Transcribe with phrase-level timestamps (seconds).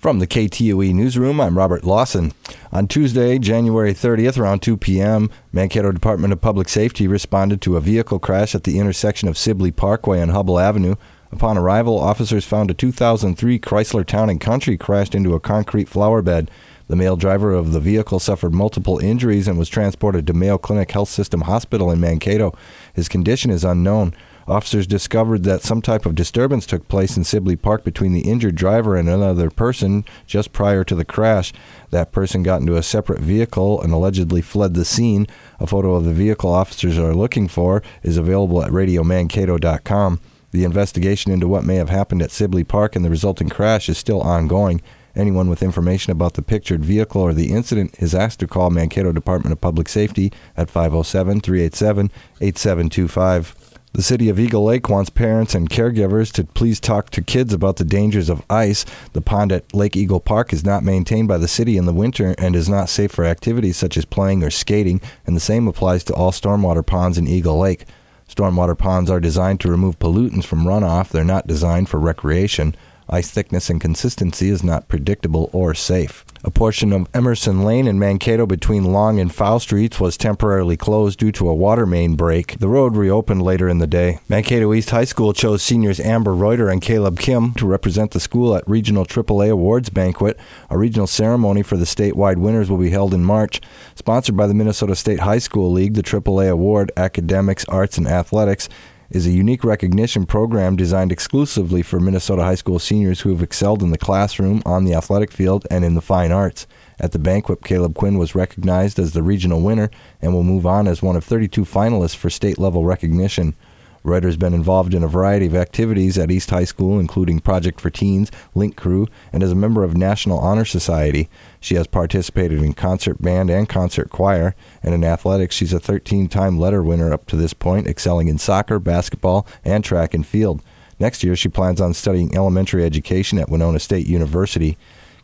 [0.00, 2.32] From the KTOE newsroom, I'm Robert Lawson.
[2.72, 7.82] On Tuesday, January 30th, around 2 p.m., Mankato Department of Public Safety responded to a
[7.82, 10.94] vehicle crash at the intersection of Sibley Parkway and Hubbell Avenue.
[11.30, 16.22] Upon arrival, officers found a 2003 Chrysler Town and Country crashed into a concrete flower
[16.22, 16.50] bed.
[16.88, 20.90] The male driver of the vehicle suffered multiple injuries and was transported to Mayo Clinic
[20.92, 22.54] Health System Hospital in Mankato.
[22.94, 24.14] His condition is unknown.
[24.46, 28.54] Officers discovered that some type of disturbance took place in Sibley Park between the injured
[28.54, 31.52] driver and another person just prior to the crash.
[31.90, 35.26] That person got into a separate vehicle and allegedly fled the scene.
[35.58, 40.20] A photo of the vehicle officers are looking for is available at radiomankato.com.
[40.52, 43.98] The investigation into what may have happened at Sibley Park and the resulting crash is
[43.98, 44.82] still ongoing.
[45.14, 49.12] Anyone with information about the pictured vehicle or the incident is asked to call Mankato
[49.12, 53.54] Department of Public Safety at 507 387 8725.
[53.92, 57.76] The city of Eagle Lake wants parents and caregivers to please talk to kids about
[57.76, 58.86] the dangers of ice.
[59.14, 62.36] The pond at Lake Eagle Park is not maintained by the city in the winter
[62.38, 66.04] and is not safe for activities such as playing or skating, and the same applies
[66.04, 67.84] to all stormwater ponds in Eagle Lake.
[68.28, 72.76] Stormwater ponds are designed to remove pollutants from runoff, they're not designed for recreation.
[73.12, 76.24] Ice thickness and consistency is not predictable or safe.
[76.44, 81.18] A portion of Emerson Lane in Mankato between Long and Fowl Streets was temporarily closed
[81.18, 82.60] due to a water main break.
[82.60, 84.20] The road reopened later in the day.
[84.28, 88.54] Mankato East High School chose seniors Amber Reuter and Caleb Kim to represent the school
[88.54, 90.38] at Regional AAA Awards Banquet.
[90.70, 93.60] A regional ceremony for the statewide winners will be held in March.
[93.96, 98.68] Sponsored by the Minnesota State High School League, the AAA Award, Academics, Arts, and Athletics
[99.10, 103.82] is a unique recognition program designed exclusively for Minnesota high school seniors who have excelled
[103.82, 106.66] in the classroom, on the athletic field, and in the fine arts.
[107.00, 109.90] At the banquet, Caleb Quinn was recognized as the regional winner
[110.22, 113.56] and will move on as one of 32 finalists for state level recognition.
[114.02, 117.90] Reuter's been involved in a variety of activities at East High School, including Project for
[117.90, 121.28] Teens, Link Crew, and is a member of National Honor Society.
[121.60, 126.28] She has participated in concert band and concert choir, and in athletics, she's a 13
[126.28, 130.62] time letter winner up to this point, excelling in soccer, basketball, and track and field.
[130.98, 134.76] Next year, she plans on studying elementary education at Winona State University.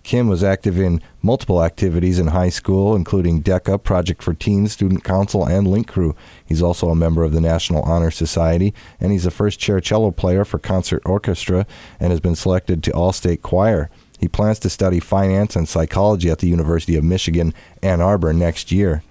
[0.07, 5.03] Kim was active in multiple activities in high school, including DECA, Project for Teens, Student
[5.03, 6.15] Council, and Link Crew.
[6.47, 10.13] He's also a member of the National Honor Society, and he's the first chair cello
[10.13, 11.67] player for concert orchestra
[11.99, 13.91] and has been selected to all state choir.
[14.17, 17.53] He plans to study finance and psychology at the University of Michigan,
[17.83, 19.03] Ann Arbor, next year.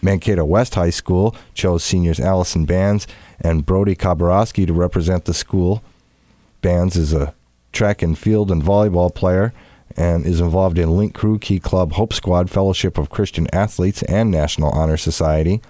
[0.00, 3.08] Mankato West High School chose seniors Allison Bands
[3.40, 5.82] and Brody Kabarowski to represent the school.
[6.62, 7.34] Bands is a
[7.72, 9.52] track and field and volleyball player
[9.96, 14.30] and is involved in Link Crew, Key Club, Hope Squad, Fellowship of Christian Athletes, and
[14.30, 15.60] National Honor Society.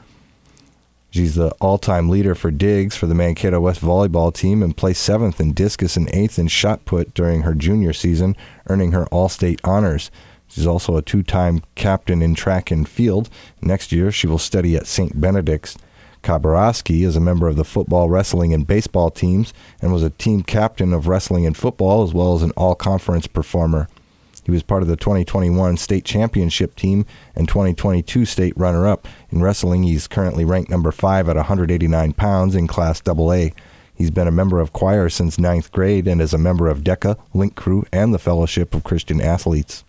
[1.11, 5.03] She's the all time leader for digs for the Mankato West volleyball team and placed
[5.03, 8.37] seventh in discus and eighth in shot put during her junior season,
[8.69, 10.11] earning her all state honors.
[10.47, 13.29] She's also a two time captain in track and field.
[13.61, 15.21] Next year, she will study at St.
[15.21, 15.77] Benedict's.
[16.23, 20.43] Kabarowski is a member of the football, wrestling, and baseball teams and was a team
[20.43, 23.89] captain of wrestling and football as well as an all conference performer.
[24.51, 27.07] He was part of the 2021 state championship team
[27.37, 29.07] and 2022 state runner up.
[29.31, 33.51] In wrestling, he's currently ranked number 5 at 189 pounds in Class AA.
[33.95, 37.17] He's been a member of choir since ninth grade and is a member of DECA,
[37.33, 39.85] Link Crew, and the Fellowship of Christian Athletes.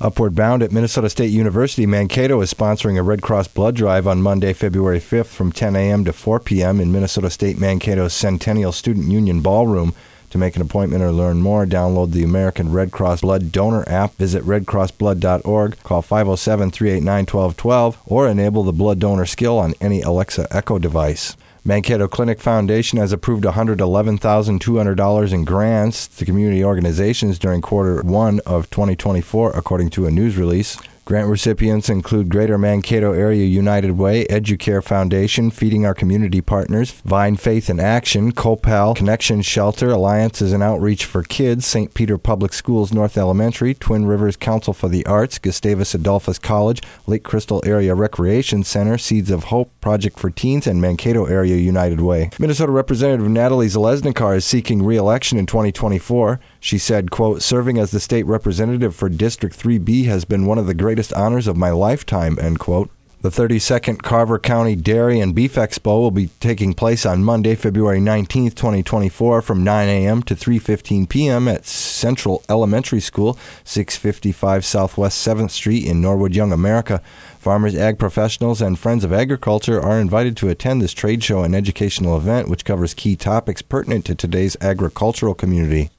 [0.00, 4.22] Upward Bound at Minnesota State University, Mankato is sponsoring a Red Cross blood drive on
[4.22, 6.06] Monday, February 5th from 10 a.m.
[6.06, 6.80] to 4 p.m.
[6.80, 9.94] in Minnesota State Mankato's Centennial Student Union Ballroom.
[10.30, 14.14] To make an appointment or learn more, download the American Red Cross Blood Donor app,
[14.14, 20.48] visit redcrossblood.org, call 507 389 1212, or enable the blood donor skill on any Alexa
[20.50, 21.36] Echo device.
[21.64, 28.70] Mankato Clinic Foundation has approved $111,200 in grants to community organizations during quarter one of
[28.70, 30.78] 2024, according to a news release.
[31.06, 37.36] Grant recipients include Greater Mankato Area United Way, Educare Foundation, Feeding Our Community Partners, Vine
[37.36, 41.94] Faith in Action, Copal, Connection Shelter, Alliances and Outreach for Kids, St.
[41.94, 47.22] Peter Public Schools North Elementary, Twin Rivers Council for the Arts, Gustavus Adolphus College, Lake
[47.22, 52.30] Crystal Area Recreation Center, Seeds of Hope, Project for Teens, and Mankato Area United Way.
[52.40, 56.40] Minnesota Representative Natalie Zeleznikar is seeking re-election in 2024.
[56.58, 60.66] She said, quote, serving as the state representative for District 3B has been one of
[60.66, 62.88] the greatest honors of my lifetime, end quote.
[63.20, 68.00] The 32nd Carver County Dairy and Beef Expo will be taking place on Monday, February
[68.00, 70.22] 19th, 2024 from 9 a.m.
[70.22, 71.48] to 3:15 p.m.
[71.48, 77.02] at Central Elementary School, 655 Southwest 7th Street in Norwood, Young America.
[77.38, 81.54] Farmers, ag professionals, and friends of agriculture are invited to attend this trade show and
[81.54, 85.90] educational event which covers key topics pertinent to today's agricultural community.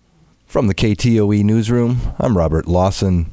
[0.47, 3.31] From the KTOE newsroom, I'm Robert Lawson.